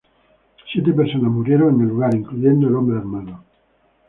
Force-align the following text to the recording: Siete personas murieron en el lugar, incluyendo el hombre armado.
Siete 0.71 0.93
personas 0.93 1.29
murieron 1.31 1.75
en 1.75 1.81
el 1.81 1.87
lugar, 1.89 2.15
incluyendo 2.15 2.67
el 2.67 2.75
hombre 2.75 2.97
armado. 2.97 3.43